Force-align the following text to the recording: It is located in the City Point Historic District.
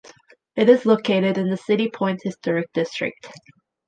It 0.55 0.67
is 0.67 0.87
located 0.87 1.37
in 1.37 1.51
the 1.51 1.57
City 1.57 1.87
Point 1.87 2.21
Historic 2.23 2.73
District. 2.73 3.29